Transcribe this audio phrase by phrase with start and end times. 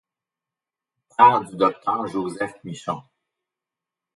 [1.15, 3.03] Père du docteur Joseph Michon.